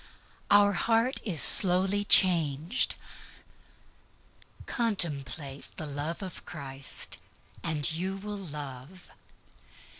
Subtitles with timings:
[0.49, 2.95] Our heart is slowly changed.
[4.65, 7.17] Contemplate the love of Christ,
[7.63, 9.09] and you will love.